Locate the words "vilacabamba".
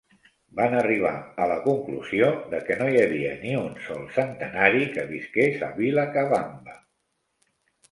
5.79-6.79